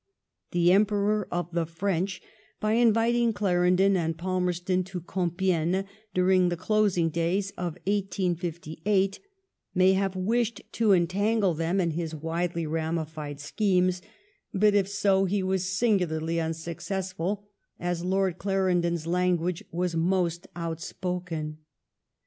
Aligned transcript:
The 0.49 0.71
Emperor 0.71 1.27
of 1.31 1.51
the 1.51 1.67
French, 1.67 2.23
by 2.59 2.73
inviting^£^mrendon 2.75 3.95
and 3.95 4.17
Palmerston 4.17 4.83
to 4.85 4.99
Compiegne 5.01 5.85
during 6.15 6.49
tb^losing 6.49 7.11
days 7.11 7.51
of 7.51 7.73
1858, 7.85 9.19
may 9.75 9.93
have 9.93 10.15
wished 10.15 10.61
to 10.71 10.93
entangle 10.93 11.53
them 11.53 11.79
in 11.79 11.91
his 11.91 12.15
widely 12.15 12.65
ramified 12.65 13.39
schemes; 13.39 14.01
but 14.51 14.73
if 14.73 14.87
so^ 14.87 15.29
he 15.29 15.43
was 15.43 15.69
singularly 15.77 16.37
unsuccessful^ 16.37 17.43
as 17.79 18.03
Lord 18.03 18.39
Clarendon's 18.39 19.05
language 19.05 19.63
was 19.71 19.95
most 19.95 20.47
outspoken. 20.55 21.59